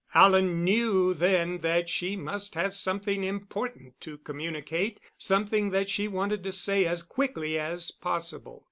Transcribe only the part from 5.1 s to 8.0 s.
something that she wanted to say as quickly as